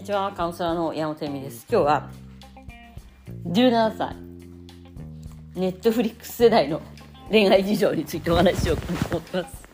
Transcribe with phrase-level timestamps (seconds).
[0.00, 1.66] にちはカウンセラーの山本恵美です。
[1.70, 2.08] 今日は
[3.44, 4.16] 17歳
[5.54, 6.80] ネットフリックス世代の
[7.30, 9.68] 恋愛事情についてお話ししようと思ってます。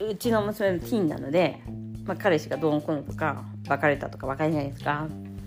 [0.04, 1.62] うちの娘のティーンなので、
[2.04, 5.06] まあ、彼氏がどうのこうのとか別れたとか別れないですか？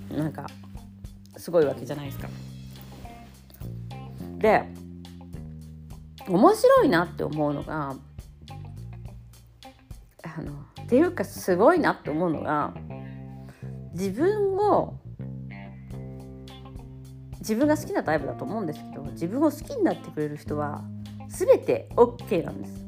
[0.09, 0.47] なんか
[1.35, 2.29] すごいわけじゃないですか。
[4.37, 4.63] で
[6.25, 7.97] 面白いなって思うのが
[10.37, 10.51] あの
[10.83, 12.73] っていうかすごいなって思うのが
[13.93, 14.99] 自分を
[17.39, 20.83] 自分が好きなタイプだと思うんですけど自分を好きになってくれる人は
[21.29, 22.85] 全て OK なんです。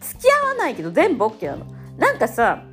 [0.00, 1.66] 付き合わないけど全部 OK なの。
[1.96, 2.64] なんかさ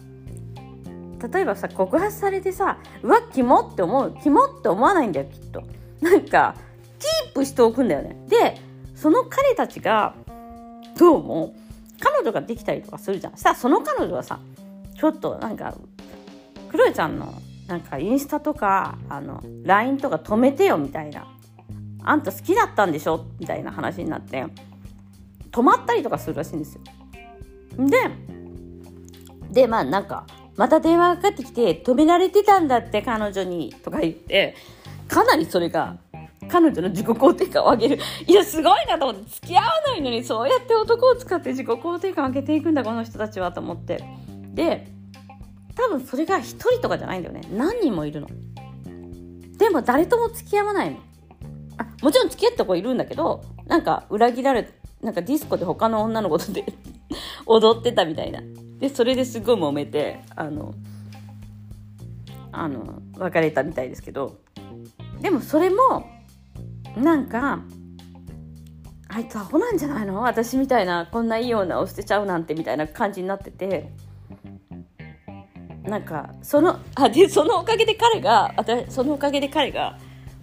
[1.32, 5.64] 例えばさ告発されてさうわキモって思うキモって思わないんだよきっと。
[6.02, 6.56] なんか
[7.00, 8.18] キープしておくんだよね。
[8.28, 8.60] で
[8.96, 10.16] その彼たちが
[10.98, 11.54] どうも
[12.00, 14.40] 彼女ができたりとかするじゃんさその彼女はさ
[14.96, 15.76] ちょっとなんか
[16.70, 17.34] クロエちゃんの
[17.68, 21.28] なんかインスタとかあの LINE とか止めてよみたいな
[22.04, 24.46] あんた好きだったんでしょみたいな話になって
[25.52, 26.82] 止まったりとかするらしいんですよ。
[27.78, 27.98] で
[29.52, 34.56] でまあなんかまた電話がかかってきて止められてたんだって彼女にとか言って
[35.08, 35.98] かなりそれが
[36.48, 38.00] 彼女の自己肯定感を上げる。
[38.26, 39.30] いやすごいなと思って。
[39.30, 44.04] 付き合わないのにそうやって男を使って自己肯定感を上げていくんだこの人たちはと思って。
[44.54, 44.88] で
[45.76, 47.42] 多分それが1人とかじゃないんだよね。
[47.52, 48.28] 何人もいるの。
[49.58, 50.98] でも誰とも付き合わないの。
[51.78, 56.66] あもちろん付き合った子いるんだけどなんか裏切られなんかディスコで他の女の子とで
[57.46, 58.42] 踊ってたみたいな。
[58.80, 60.74] でそれですごい揉めてあの
[62.52, 64.38] あの別れたみたいですけど。
[65.22, 66.06] でもそれも
[67.02, 67.60] なんか
[69.10, 70.22] あいつアホなんじゃないの？
[70.22, 73.92] 私みたいなこんないい女を捨てちゃうなんてみたいな感じになってて。
[75.84, 79.98] なんかそのあでそのおかげで彼が私そのおかげで彼が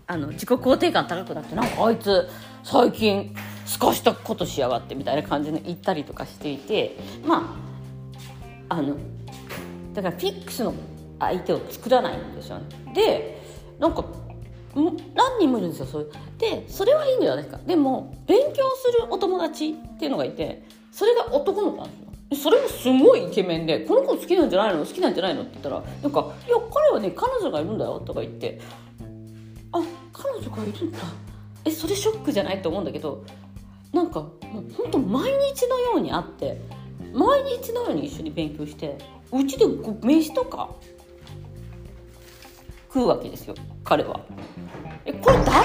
[0.06, 2.26] あの自己肯定感高くなってなんかあいつ
[2.62, 6.96] 最近すかしたことしやがってみたいな感じで言ったりとかしていて。
[7.26, 7.58] ま
[8.70, 8.96] ああの
[9.92, 10.72] だからフィックスの
[11.20, 12.64] 相手を作らないんですよね。
[12.94, 13.42] で
[13.78, 14.02] なんか
[14.74, 16.04] 何人もいるんですよそれ
[16.38, 22.04] でそれはいいんじゃないですかでも勉強するお友達っていうのがいてそれが男の子なんですよ
[22.42, 24.80] それもすごいイケメンで「この子好きなんじゃないの？
[24.84, 28.60] 好きなんじゃないの?」って言ったらなんか「いや彼はね彼女がいるんだよ」とか言って
[29.72, 29.80] 「あ
[30.12, 30.98] 彼女がいるんだ
[31.64, 33.22] えそれショックじゃない?」と思うんだけど
[33.92, 34.28] なんかも
[34.68, 36.60] うほんと毎日のように会って
[37.12, 38.98] 毎日のように一緒に勉強して
[39.32, 39.64] うちで
[40.02, 40.70] 飯とか
[42.94, 44.20] 食うわけですよ彼は。
[45.04, 45.64] えこれ誰？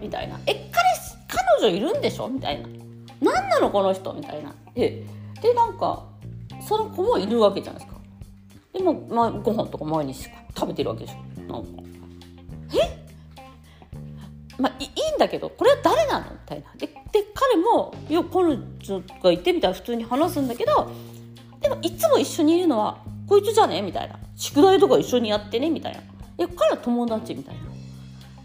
[0.00, 2.68] みたいな「え彼彼女いるんでしょ?」みたいな
[3.22, 4.52] 「何なのこの人」みたいな。
[4.74, 5.06] え
[5.40, 6.04] でなんか
[6.66, 8.00] その子もいるわけじゃないですか。
[8.72, 11.52] でも、まあ、ご飯とか毎日食べてるわけでしょ。
[11.52, 11.68] なんか。
[12.72, 13.04] え？
[14.58, 16.32] まあいいんだけどこれは誰なの？
[16.32, 16.66] みたいな。
[16.76, 16.94] でで
[17.34, 20.90] 彼も「いや彼女がいて」みたいな普通に話すんだけど
[21.60, 22.98] でもいつも一緒にいるのは
[23.28, 26.00] 「こいつじゃね?」みたいな「宿題とか一緒にやってね」みたいな
[26.38, 27.60] 「いや彼は友達」みたいな。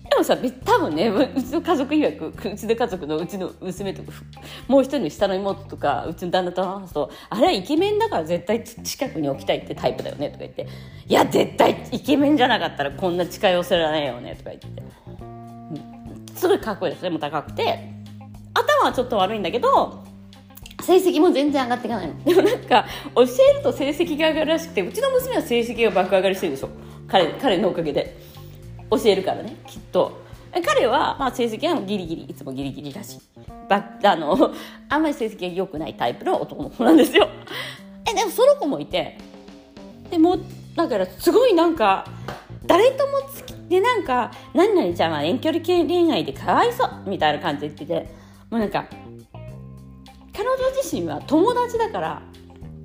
[0.10, 0.36] でもさ
[0.66, 4.12] 多分ねうちの家族曰くうちの家族のうちの娘とか
[4.68, 10.68] もう一人の下の妹とかうちの旦那と話すと「あれはイケメンだから絶対近くに置きたいってタイプだよね」とか言って
[11.08, 14.82] 「いや絶対イケメンじゃなかったらこんな近寄せられないよね」とか言って、
[15.22, 18.00] うん、すごいかっこいいですねも高くて。
[18.54, 20.04] 頭はちょっと悪いんだけど
[20.82, 22.24] 成績も全然上がっていかないの。
[22.24, 26.70] でもなんか教えると成績が上がるらしくてうちの娘は成績が爆上がりしてるでしょ
[27.10, 28.30] 彼彼のおかげで。
[28.92, 30.20] 教えるからねきっと。
[30.66, 33.20] 彼は、まあ、成績はギリギリいつもギリギリだし。
[33.68, 34.52] ばあの
[34.90, 37.28] あんまり成績が良くないタイプの男の子なんですよ。
[38.10, 39.18] えでもその子もいて
[40.10, 40.38] でも
[40.76, 42.06] だからすごいなんか
[42.66, 48.30] 誰ともつきでなんか「何々ちゃんは遠距離系恋愛でかわいそう」みたいな感じで言ってて。
[48.50, 48.86] もうなんか
[50.34, 52.22] 彼女自身は友達だから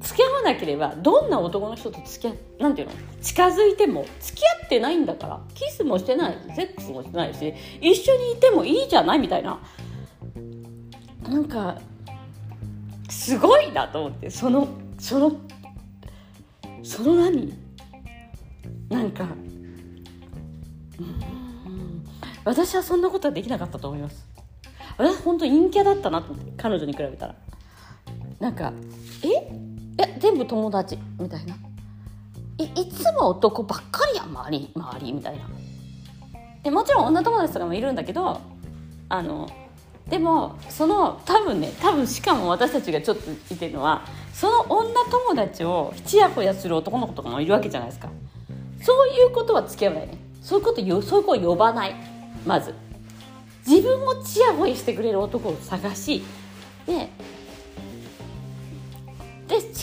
[0.05, 2.95] 付き合わなければどんな男の人と付き合なんていうの？
[3.21, 9.59] 近づいても付き合ってないんだからキスもしてないセックスもしてないし一緒にいてもいいじゃないみたいな。
[11.23, 11.79] なんか
[13.09, 14.69] すごいなと思ってその
[14.99, 15.33] その
[16.83, 17.55] その何？
[18.91, 19.27] なんか
[22.45, 24.27] 私はそんなことはできなかったと思います。
[24.99, 27.35] 私本当陰キャだったなと思って彼女に比べたら。
[28.39, 28.73] なんか
[29.23, 29.29] え？
[29.29, 29.41] や
[30.25, 31.55] 全部友達みたいな。
[32.57, 35.45] いいつも男ばっかりやん周り周りみたいな。
[36.63, 38.41] でもちろん女友達とかもいるんだけど
[39.11, 39.51] あの
[40.09, 48.09] でもその多分ね多分しかも私たちがちょっと言ってるのはその女友達をちやほやする男の子とかもいるわけじゃないですか。
[48.83, 50.17] そういうことは付き合わないね。
[50.41, 51.95] そういうことよそういう子を呼ばない。
[52.47, 52.73] まず。
[53.67, 56.23] 自分をちやほやしてくれる男を探し
[56.87, 57.11] で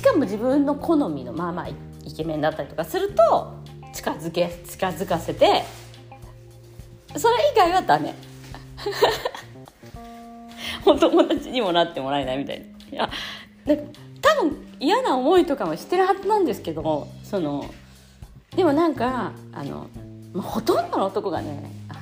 [0.01, 1.75] しかも自分の好みのまあまあイ
[2.11, 3.53] ケメンだったりとかすると
[3.93, 5.61] 近づけ近づかせて
[7.15, 8.15] それ以外はダメ。
[10.87, 12.65] お友達にもなってもらえないみたいな。
[12.65, 13.09] いや
[13.65, 13.83] なんか
[14.21, 17.65] 多分嫌な思いとかもしてるはずなんですけどその
[18.55, 19.85] でもなんかあの
[20.35, 22.01] ほとんどの男がねあの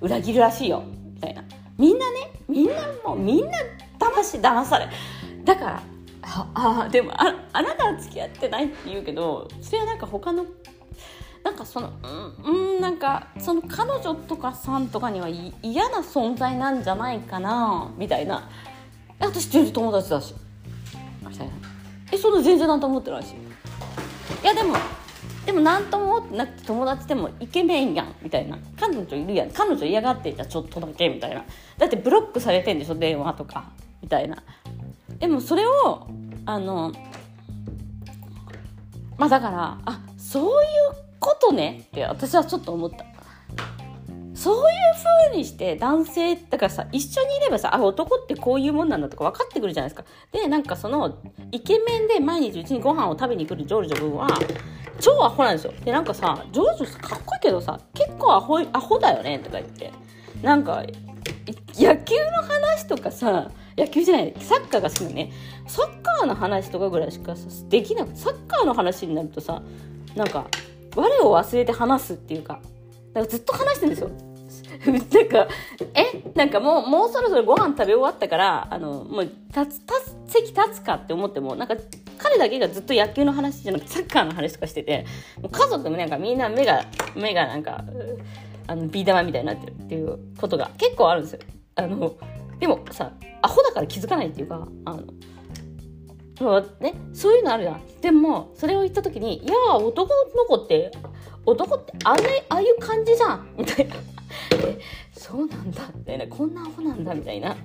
[0.00, 0.82] 裏切るらしいよ。
[1.14, 1.42] みたいな。
[1.76, 2.74] みんなねみんな
[3.04, 3.58] もうみんな
[3.98, 4.88] 騙し騙され。
[5.44, 5.82] だから
[6.54, 10.46] ああでもああなたは付き合ってないって言うけどそれはなんか他の
[11.44, 11.92] なんかその
[12.44, 18.48] うんなんかその彼女とかさんとかには嫌な存在なんじゃないかなみたいな。
[19.20, 20.34] 私全然友達だし。
[22.12, 23.34] えそんな全然なんと思ってないし。
[24.42, 24.76] いやでも
[25.44, 28.58] でも何とも思ってなくて友達でもイケメンやんみたいな。
[28.78, 29.50] 彼女いるやん。
[29.50, 31.44] 彼女嫌がっていたちょっとだけみたいな。
[31.78, 33.70] だってブロックされてんでしょ電話とか。
[34.02, 34.42] みたいな。
[35.18, 36.06] でもそれを
[36.48, 36.92] あの
[39.18, 40.68] まあだからあそういう
[41.20, 41.84] ことね？
[41.88, 43.04] って私はちょっと思った。
[44.34, 44.78] そういう
[45.30, 50.08] 風にして男性だからさ一緒にいればさあ男ってこういうもんなんだとか分かってくるじゃないですか。
[50.32, 51.18] でなんかその
[51.52, 54.28] イケメンで毎日うちにご飯を食べに来るジョルジョ君は
[55.00, 55.74] 超アホなんですよ。
[55.84, 59.38] でなんかさジョルジョかっこいいけどさ結構アホアホだよね？
[59.40, 59.92] とか言って。
[60.40, 60.82] なんか
[61.74, 65.32] 野球の話とかさ野球じゃないサッカーが好きなね。
[65.66, 67.34] サッカーの話とかぐらいしか
[67.68, 69.62] できなくてサッカーの話になるとさ
[70.16, 70.46] なんか
[70.96, 72.60] 我を忘れて話すっていうか
[73.12, 74.10] だからずっと話してるんですよ。
[74.86, 75.48] なんか
[75.94, 76.22] え？
[76.34, 81.76] なんかもうもうそろそろご飯食べ終わったからあのもう立つ立つ席立つかって思ってもなんか
[82.16, 85.04] 彼だけがずっと野球の話じゃなくてサッカーの話とかしてて
[85.40, 86.84] もう家族もなんかみんな目が
[87.16, 87.84] 目がなんか
[88.66, 91.40] あのビー玉みたいになってるっていうことが結構あるんですよ。
[91.74, 92.14] あの
[92.58, 93.12] でもさ
[93.42, 95.02] アホだから気づかないっていうかあの
[96.38, 97.82] そうね、そういうのあるじゃん。
[98.00, 100.92] でも、それを言った時に、いや男の子って、
[101.44, 103.96] 男ってあれ、ああいう感じじゃんみたいな。
[105.12, 106.26] そうなんだみたいな。
[106.28, 107.56] こんなアホなんだみたいな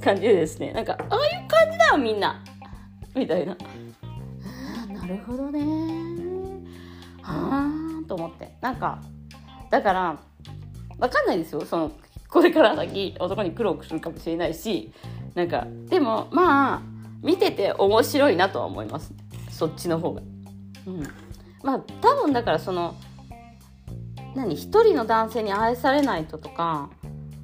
[0.00, 0.72] 感じでですね。
[0.72, 2.42] なんか、ああいう感じだよみんな
[3.14, 3.56] みたいな。
[4.92, 5.60] なるほどね
[7.22, 7.70] は
[8.02, 8.56] あと思って。
[8.60, 9.00] なんか、
[9.70, 10.18] だから、
[10.98, 11.60] わかんないですよ。
[11.64, 11.92] その、
[12.32, 14.92] これから先男に苦労するかもしれないし、
[15.34, 16.82] なんか、でも、まあ、
[17.22, 19.12] 見てて面白いなとは思います
[19.50, 20.22] そっちの方が。
[20.86, 21.02] うん、
[21.62, 22.96] まあ多分だからその
[24.34, 26.90] 何一人の男性に愛されないととか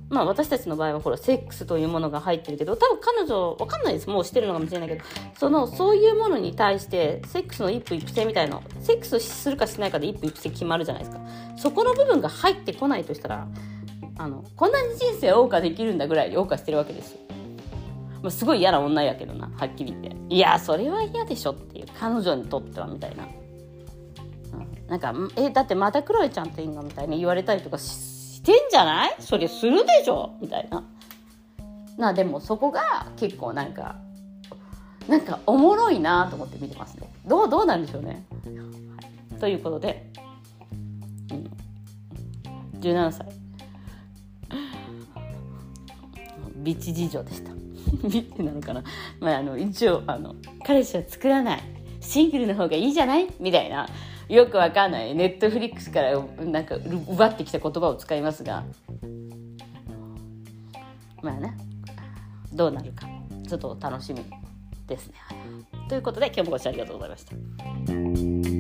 [0.09, 4.11] まあ私たちの場合はほらセックスというものが入ってるけど多分彼女わかんないです。
[4.11, 5.05] もうしてるのかもしれないけど
[5.39, 11.23] そのそういうものに対してセックスの一夫一夫制みたいなセックスするかしないかで一夫一夫制決まるじゃないですか。
[11.57, 13.47] そこの部分が入ってこないとしたら
[14.19, 17.19] あのこんなに人生を謳歌できるんだぐらい謳歌してるわけですよ。
[18.21, 20.35] まあ、すごい嫌な女やけどなはっきり言って。
[20.35, 29.15] いやそれは嫌でしょっていう彼女にとってはみたいな、うん、なんかえだってまたクロエちゃんっていいのみたいに言われたりとかしてんじゃない？
[29.21, 30.85] それするでしょみたいな。
[31.97, 33.97] なでもそこが結構なんか
[35.07, 37.09] なんかおもろいなと思って見てますね。
[37.25, 38.25] どうどうなんでしょうね、
[39.31, 40.11] はい、ということで、
[41.31, 43.38] うん、17歳。
[46.69, 47.51] ビッチ事情でした。
[48.09, 48.85] ビッチなのかな、
[49.21, 50.35] まあ、あの一応あの
[50.67, 51.63] 彼氏は作らない。
[52.03, 53.27] シングルの方がいいじゃない？
[53.41, 53.89] みたいな。
[54.29, 55.15] よくわかんない。
[55.15, 58.65] ネットフリックスからなんか奪ってきた言葉を使いますが。
[61.23, 61.57] まあね
[62.53, 63.09] どうなるか。
[63.49, 64.23] ちょっと楽しみ
[64.87, 65.15] ですね。
[65.89, 68.58] ということで今日もご視聴ありがとうございました。